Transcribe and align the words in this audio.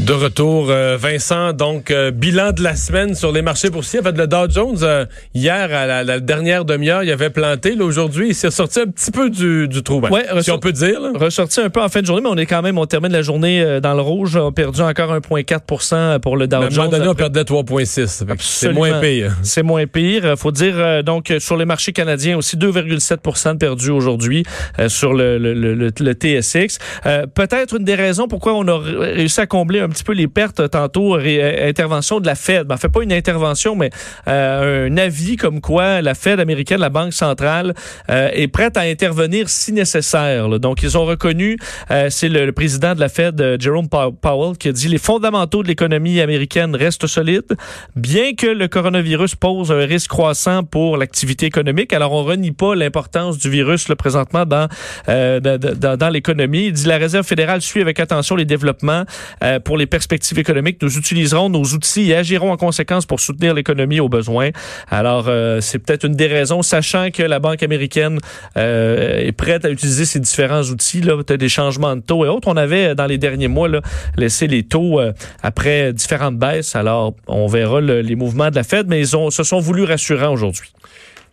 De 0.00 0.12
retour, 0.12 0.70
euh, 0.70 0.96
Vincent. 0.96 1.52
Donc, 1.52 1.92
euh, 1.92 2.10
bilan 2.10 2.50
de 2.50 2.62
la 2.64 2.74
semaine 2.74 3.14
sur 3.14 3.30
les 3.30 3.42
marchés 3.42 3.70
boursiers. 3.70 4.00
En 4.00 4.02
fait, 4.02 4.18
le 4.18 4.26
Dow 4.26 4.50
Jones, 4.50 4.78
euh, 4.82 5.06
hier, 5.34 5.72
à 5.72 6.02
la, 6.02 6.18
dernière 6.18 6.64
demi-heure, 6.64 7.04
il 7.04 7.12
avait 7.12 7.30
planté. 7.30 7.76
Là, 7.76 7.84
aujourd'hui, 7.84 8.30
il 8.30 8.34
s'est 8.34 8.50
sorti 8.50 8.80
un 8.80 8.86
petit 8.86 9.12
peu 9.12 9.30
du, 9.30 9.68
du 9.68 9.84
trou. 9.84 10.00
Ben, 10.00 10.10
ouais, 10.10 10.24
si 10.42 10.50
on 10.50 10.58
peut 10.58 10.72
dire. 10.72 11.00
Là. 11.00 11.12
Ressorti 11.14 11.60
un 11.60 11.70
peu 11.70 11.80
en 11.80 11.88
fin 11.88 12.00
de 12.00 12.06
journée, 12.06 12.22
mais 12.22 12.28
on 12.28 12.36
est 12.36 12.46
quand 12.46 12.60
même, 12.60 12.76
on 12.76 12.86
termine 12.86 13.12
la 13.12 13.22
journée 13.22 13.78
dans 13.80 13.94
le 13.94 14.00
rouge. 14.00 14.34
On 14.34 14.48
a 14.48 14.52
perdu 14.52 14.80
encore 14.80 15.14
1,4 15.14 16.18
pour 16.18 16.36
le 16.36 16.48
Dow 16.48 16.56
Jones. 16.56 16.64
À 16.64 16.66
un 16.66 16.84
moment 16.86 16.98
donné, 16.98 17.08
on 17.08 17.14
perdait 17.14 17.42
3,6. 17.42 18.24
C'est 18.40 18.72
moins 18.72 19.00
pire. 19.00 19.36
C'est 19.42 19.62
moins 19.62 19.86
pire. 19.86 20.34
faut 20.36 20.50
dire, 20.50 21.04
donc, 21.04 21.32
sur 21.38 21.56
les 21.56 21.66
marchés 21.66 21.92
canadiens 21.92 22.36
aussi, 22.36 22.56
2,7 22.56 23.52
de 23.52 23.58
perdus 23.58 23.90
aujourd'hui 23.90 24.44
sur 24.88 25.14
le, 25.14 25.38
le, 25.38 25.54
le, 25.54 25.74
le 25.74 26.12
TSX. 26.12 26.78
Peut-être 27.34 27.76
une 27.76 27.84
des 27.84 27.94
raisons 27.94 28.26
pourquoi 28.26 28.54
on 28.54 28.66
a 28.66 28.78
réussi 28.78 29.40
à 29.40 29.46
combler 29.46 29.83
un 29.84 29.88
petit 29.88 30.04
peu 30.04 30.12
les 30.12 30.26
pertes 30.26 30.70
tantôt, 30.70 31.16
euh, 31.16 31.68
intervention 31.68 32.20
de 32.20 32.26
la 32.26 32.34
Fed. 32.34 32.66
Ben, 32.66 32.76
fait 32.76 32.88
pas 32.88 33.02
une 33.02 33.12
intervention, 33.12 33.76
mais 33.76 33.90
euh, 34.26 34.88
un 34.88 34.96
avis 34.96 35.36
comme 35.36 35.60
quoi 35.60 36.00
la 36.00 36.14
Fed 36.14 36.40
américaine, 36.40 36.80
la 36.80 36.88
Banque 36.88 37.12
centrale, 37.12 37.74
euh, 38.10 38.30
est 38.32 38.48
prête 38.48 38.76
à 38.76 38.80
intervenir 38.80 39.48
si 39.48 39.72
nécessaire. 39.72 40.48
Donc, 40.58 40.82
ils 40.82 40.96
ont 40.98 41.04
reconnu, 41.04 41.58
c'est 42.08 42.28
le, 42.28 42.52
président 42.52 42.94
de 42.94 43.00
la 43.00 43.08
Fed, 43.08 43.56
Jerome 43.60 43.88
Powell, 43.88 44.56
qui 44.56 44.68
a 44.68 44.72
dit 44.72 44.88
les 44.88 44.98
fondamentaux 44.98 45.62
de 45.62 45.68
l'économie 45.68 46.20
américaine 46.20 46.74
restent 46.74 47.06
solides, 47.06 47.56
bien 47.96 48.34
que 48.34 48.46
le 48.46 48.68
coronavirus 48.68 49.34
pose 49.34 49.70
un 49.70 49.84
risque 49.84 50.10
croissant 50.10 50.64
pour 50.64 50.96
l'activité 50.96 51.46
économique. 51.46 51.92
Alors, 51.92 52.12
on 52.12 52.24
renie 52.24 52.52
pas 52.52 52.74
l'importance 52.74 53.38
du 53.38 53.50
virus 53.50 53.88
là, 53.88 53.96
présentement 53.96 54.46
dans, 54.46 54.68
dans, 55.06 55.96
dans 55.98 56.08
l'économie. 56.08 56.66
Il 56.66 56.72
dit 56.72 56.86
la 56.86 56.96
Réserve 56.96 57.26
fédérale 57.26 57.60
suit 57.60 57.80
avec 57.80 58.00
attention 58.00 58.36
les 58.36 58.44
développements 58.44 59.04
pour 59.64 59.73
les 59.76 59.86
perspectives 59.86 60.38
économiques, 60.38 60.78
nous 60.82 60.96
utiliserons 60.96 61.48
nos 61.48 61.62
outils 61.62 62.10
et 62.10 62.16
agirons 62.16 62.52
en 62.52 62.56
conséquence 62.56 63.06
pour 63.06 63.20
soutenir 63.20 63.54
l'économie 63.54 64.00
au 64.00 64.08
besoin. 64.08 64.50
Alors, 64.90 65.26
euh, 65.28 65.60
c'est 65.60 65.78
peut-être 65.78 66.04
une 66.04 66.14
des 66.14 66.26
raisons, 66.26 66.62
sachant 66.62 67.10
que 67.10 67.22
la 67.22 67.38
Banque 67.38 67.62
américaine 67.62 68.18
euh, 68.56 69.18
est 69.18 69.32
prête 69.32 69.64
à 69.64 69.70
utiliser 69.70 70.04
ces 70.04 70.20
différents 70.20 70.62
outils, 70.62 71.00
là, 71.00 71.16
peut-être 71.16 71.40
des 71.40 71.48
changements 71.48 71.96
de 71.96 72.00
taux 72.00 72.24
et 72.24 72.28
autres. 72.28 72.48
On 72.48 72.56
avait, 72.56 72.94
dans 72.94 73.06
les 73.06 73.18
derniers 73.18 73.48
mois, 73.48 73.68
là, 73.68 73.80
laissé 74.16 74.46
les 74.46 74.62
taux 74.62 75.00
euh, 75.00 75.12
après 75.42 75.92
différentes 75.92 76.38
baisses. 76.38 76.76
Alors, 76.76 77.14
on 77.26 77.46
verra 77.46 77.80
les 77.80 78.16
mouvements 78.16 78.50
de 78.50 78.56
la 78.56 78.64
Fed, 78.64 78.86
mais 78.88 79.00
ils 79.00 79.16
ont, 79.16 79.30
se 79.30 79.42
sont 79.42 79.60
voulu 79.60 79.84
rassurants 79.84 80.32
aujourd'hui. 80.32 80.72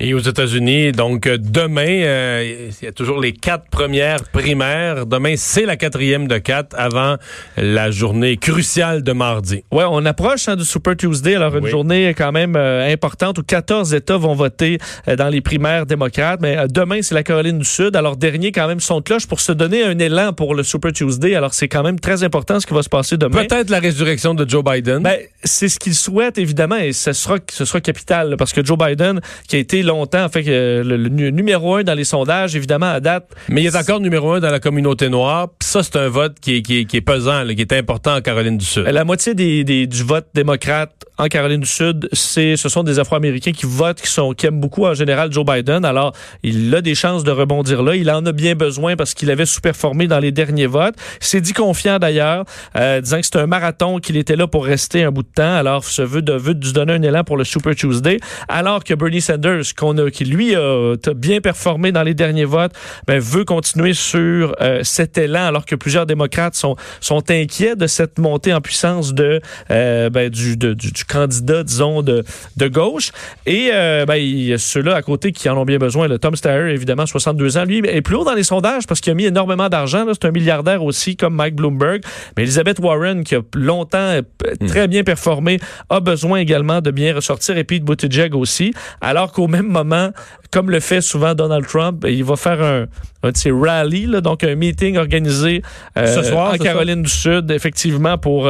Et 0.00 0.14
aux 0.14 0.20
États-Unis, 0.20 0.92
donc 0.92 1.26
demain, 1.26 1.88
euh, 1.88 2.70
il 2.80 2.84
y 2.84 2.88
a 2.88 2.92
toujours 2.92 3.20
les 3.20 3.32
quatre 3.32 3.68
premières 3.68 4.22
primaires. 4.22 5.06
Demain, 5.06 5.34
c'est 5.36 5.66
la 5.66 5.76
quatrième 5.76 6.28
de 6.28 6.38
quatre 6.38 6.76
avant 6.78 7.16
la 7.56 7.90
journée 7.90 8.36
cruciale 8.36 9.02
de 9.02 9.10
mardi. 9.10 9.64
Ouais, 9.72 9.82
on 9.90 10.06
approche 10.06 10.46
hein, 10.48 10.54
du 10.54 10.64
Super 10.64 10.96
Tuesday, 10.96 11.34
alors 11.34 11.56
une 11.56 11.66
journée 11.66 12.14
quand 12.16 12.30
même 12.30 12.54
euh, 12.54 12.92
importante 12.92 13.38
où 13.38 13.42
14 13.42 13.92
États 13.92 14.16
vont 14.16 14.34
voter 14.34 14.78
euh, 15.08 15.16
dans 15.16 15.30
les 15.30 15.40
primaires 15.40 15.84
démocrates. 15.84 16.40
Mais 16.40 16.56
demain, 16.68 17.02
c'est 17.02 17.16
la 17.16 17.24
Caroline 17.24 17.58
du 17.58 17.64
Sud. 17.64 17.96
Alors 17.96 18.16
dernier 18.16 18.52
quand 18.52 18.68
même 18.68 18.78
son 18.78 19.02
cloche 19.02 19.26
pour 19.26 19.40
se 19.40 19.50
donner 19.50 19.82
un 19.82 19.98
élan 19.98 20.32
pour 20.32 20.54
le 20.54 20.62
Super 20.62 20.92
Tuesday. 20.92 21.34
Alors 21.34 21.54
c'est 21.54 21.66
quand 21.66 21.82
même 21.82 21.98
très 21.98 22.22
important 22.22 22.60
ce 22.60 22.68
qui 22.68 22.74
va 22.74 22.84
se 22.84 22.88
passer 22.88 23.16
demain. 23.16 23.44
Peut-être 23.44 23.68
la 23.68 23.80
résurrection 23.80 24.32
de 24.34 24.48
Joe 24.48 24.62
Biden. 24.62 25.02
Ben, 25.02 25.18
c'est 25.42 25.68
ce 25.68 25.80
qu'il 25.80 25.96
souhaite 25.96 26.38
évidemment 26.38 26.76
et 26.76 26.92
ce 26.92 27.12
sera 27.12 27.38
ce 27.50 27.64
sera 27.64 27.80
capital 27.80 28.36
parce 28.38 28.52
que 28.52 28.64
Joe 28.64 28.78
Biden 28.78 29.20
qui 29.48 29.56
a 29.56 29.58
été 29.58 29.82
longtemps, 29.88 30.24
en 30.24 30.28
fait, 30.28 30.42
le, 30.46 31.08
numéro 31.08 31.74
un 31.74 31.82
dans 31.82 31.94
les 31.94 32.04
sondages, 32.04 32.54
évidemment, 32.54 32.90
à 32.90 33.00
date. 33.00 33.28
Mais 33.48 33.62
il 33.62 33.66
est 33.66 33.76
encore 33.76 34.00
numéro 34.00 34.32
un 34.32 34.40
dans 34.40 34.50
la 34.50 34.60
communauté 34.60 35.08
noire. 35.08 35.48
Puis 35.58 35.68
ça, 35.68 35.82
c'est 35.82 35.96
un 35.96 36.08
vote 36.08 36.36
qui 36.40 36.56
est, 36.56 36.62
qui 36.62 36.96
est, 36.96 37.00
pesant, 37.00 37.44
qui 37.46 37.60
est 37.60 37.72
important 37.72 38.14
en 38.16 38.20
Caroline 38.20 38.56
du 38.56 38.64
Sud. 38.64 38.84
La 38.84 39.04
moitié 39.04 39.34
des, 39.34 39.86
du 39.86 40.02
vote 40.04 40.28
démocrate 40.34 40.92
en 41.18 41.26
Caroline 41.26 41.60
du 41.60 41.68
Sud, 41.68 42.08
c'est, 42.12 42.56
ce 42.56 42.68
sont 42.68 42.84
des 42.84 43.00
Afro-Américains 43.00 43.50
qui 43.50 43.66
votent, 43.66 44.00
qui 44.00 44.08
sont, 44.08 44.32
qui 44.32 44.46
aiment 44.46 44.60
beaucoup 44.60 44.86
en 44.86 44.94
général 44.94 45.32
Joe 45.32 45.44
Biden. 45.44 45.84
Alors, 45.84 46.14
il 46.44 46.72
a 46.74 46.80
des 46.80 46.94
chances 46.94 47.24
de 47.24 47.32
rebondir 47.32 47.82
là. 47.82 47.96
Il 47.96 48.08
en 48.10 48.24
a 48.24 48.32
bien 48.32 48.54
besoin 48.54 48.94
parce 48.94 49.14
qu'il 49.14 49.30
avait 49.30 49.46
sous-performé 49.46 50.06
dans 50.06 50.20
les 50.20 50.30
derniers 50.30 50.66
votes. 50.66 50.94
S'est 51.18 51.40
dit 51.40 51.52
confiant 51.52 51.98
d'ailleurs, 51.98 52.44
euh, 52.76 53.00
disant 53.00 53.18
que 53.18 53.24
c'était 53.24 53.40
un 53.40 53.48
marathon, 53.48 53.98
qu'il 53.98 54.16
était 54.16 54.36
là 54.36 54.46
pour 54.46 54.64
rester 54.64 55.02
un 55.02 55.10
bout 55.10 55.24
de 55.24 55.32
temps. 55.34 55.54
Alors, 55.54 55.82
ce 55.82 56.02
veut 56.02 56.22
de, 56.22 56.34
veut 56.34 56.54
de 56.54 56.70
donner 56.70 56.92
un 56.92 57.02
élan 57.02 57.24
pour 57.24 57.36
le 57.36 57.44
Super 57.44 57.74
Tuesday. 57.74 58.18
Alors 58.48 58.84
que 58.84 58.94
Bernie 58.94 59.20
Sanders, 59.20 59.74
qu'on 59.76 59.98
a, 59.98 60.10
qui 60.10 60.24
lui 60.24 60.54
a, 60.54 60.94
bien 61.16 61.40
performé 61.40 61.90
dans 61.90 62.04
les 62.04 62.14
derniers 62.14 62.44
votes, 62.44 62.72
ben, 63.08 63.18
veut 63.18 63.44
continuer 63.44 63.92
sur 63.92 64.54
euh, 64.60 64.84
cet 64.84 65.18
élan, 65.18 65.46
alors 65.46 65.66
que 65.66 65.74
plusieurs 65.74 66.06
démocrates 66.06 66.54
sont, 66.54 66.76
sont 67.00 67.28
inquiets 67.28 67.74
de 67.74 67.88
cette 67.88 68.18
montée 68.18 68.54
en 68.54 68.60
puissance 68.60 69.14
de, 69.14 69.40
euh, 69.70 70.10
ben, 70.10 70.30
du, 70.30 70.56
du, 70.56 70.74
du 70.74 71.04
candidat, 71.08 71.64
disons, 71.64 72.02
de, 72.02 72.24
de 72.56 72.68
gauche. 72.68 73.10
Et 73.46 73.70
euh, 73.72 74.04
ben, 74.06 74.16
il 74.16 74.44
y 74.44 74.52
a 74.52 74.58
ceux-là 74.58 74.94
à 74.94 75.02
côté 75.02 75.32
qui 75.32 75.48
en 75.48 75.56
ont 75.56 75.64
bien 75.64 75.78
besoin. 75.78 76.06
Le 76.08 76.18
Tom 76.18 76.36
Steyer, 76.36 76.72
évidemment, 76.72 77.06
62 77.06 77.58
ans, 77.58 77.64
lui, 77.64 77.82
est 77.84 78.02
plus 78.02 78.16
haut 78.16 78.24
dans 78.24 78.34
les 78.34 78.42
sondages 78.42 78.86
parce 78.86 79.00
qu'il 79.00 79.10
a 79.10 79.14
mis 79.14 79.24
énormément 79.24 79.68
d'argent. 79.68 80.04
C'est 80.12 80.26
un 80.26 80.30
milliardaire 80.30 80.84
aussi, 80.84 81.16
comme 81.16 81.34
Mike 81.34 81.56
Bloomberg. 81.56 82.02
Mais 82.36 82.44
Elizabeth 82.44 82.78
Warren, 82.78 83.24
qui 83.24 83.34
a 83.34 83.40
longtemps 83.54 83.98
euh, 83.98 84.22
très 84.66 84.88
bien 84.88 85.02
performé, 85.02 85.58
a 85.88 86.00
besoin 86.00 86.38
également 86.38 86.80
de 86.80 86.90
bien 86.90 87.14
ressortir. 87.14 87.56
Et 87.56 87.64
Pete 87.64 87.84
Buttigieg 87.84 88.34
aussi. 88.34 88.72
Alors 89.00 89.32
qu'au 89.32 89.48
même 89.48 89.66
moment, 89.66 90.10
comme 90.50 90.70
le 90.70 90.80
fait 90.80 91.00
souvent 91.00 91.34
Donald 91.34 91.66
Trump, 91.66 92.04
il 92.08 92.24
va 92.24 92.36
faire 92.36 92.62
un, 92.62 92.86
un 93.22 93.30
de 93.30 93.36
ses 93.36 93.50
rallies, 93.50 94.08
donc 94.22 94.44
un 94.44 94.54
meeting 94.54 94.96
organisé 94.96 95.62
euh, 95.96 96.06
ce 96.06 96.22
soir, 96.22 96.54
en 96.54 96.56
Caroline 96.56 97.02
du 97.02 97.10
Sud, 97.10 97.50
effectivement, 97.50 98.18
pour 98.18 98.48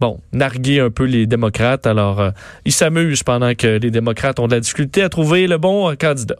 bon, 0.00 0.20
narguer 0.32 0.80
un 0.80 0.90
peu 0.90 1.04
les 1.04 1.26
démocrates. 1.26 1.86
Alors, 1.86 2.20
euh, 2.20 2.30
ils 2.64 2.72
s'amusent 2.72 3.22
pendant 3.22 3.54
que 3.54 3.78
les 3.78 3.90
démocrates 3.90 4.38
ont 4.40 4.46
de 4.46 4.54
la 4.54 4.60
difficulté 4.60 5.02
à 5.02 5.08
trouver 5.08 5.46
le 5.46 5.58
bon 5.58 5.90
euh, 5.90 5.94
candidat. 5.94 6.36